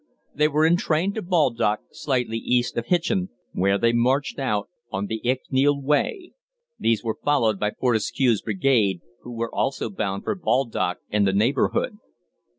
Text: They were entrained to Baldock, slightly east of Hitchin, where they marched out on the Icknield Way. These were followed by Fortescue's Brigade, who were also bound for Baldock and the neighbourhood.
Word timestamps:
They 0.33 0.47
were 0.47 0.65
entrained 0.65 1.13
to 1.13 1.21
Baldock, 1.21 1.81
slightly 1.91 2.39
east 2.39 2.75
of 2.75 2.87
Hitchin, 2.87 3.29
where 3.53 3.77
they 3.77 3.93
marched 3.93 4.39
out 4.39 4.67
on 4.89 5.05
the 5.05 5.21
Icknield 5.23 5.83
Way. 5.83 6.31
These 6.79 7.03
were 7.03 7.19
followed 7.23 7.59
by 7.59 7.69
Fortescue's 7.79 8.41
Brigade, 8.41 9.01
who 9.21 9.31
were 9.31 9.53
also 9.53 9.91
bound 9.91 10.23
for 10.23 10.33
Baldock 10.33 10.97
and 11.11 11.27
the 11.27 11.33
neighbourhood. 11.33 11.99